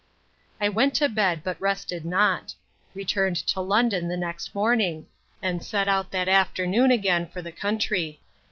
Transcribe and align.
I 0.59 0.67
went 0.67 0.95
to 0.95 1.07
bed, 1.07 1.43
but 1.43 1.61
rested 1.61 2.05
not; 2.05 2.55
returned 2.95 3.35
to 3.45 3.61
London 3.61 4.07
the 4.07 4.17
next 4.17 4.55
morning; 4.55 5.05
and 5.43 5.63
set 5.63 5.87
out 5.87 6.09
that 6.09 6.27
afternoon 6.27 6.89
again 6.89 7.27
for 7.29 7.43
the 7.43 7.51
country. 7.51 8.19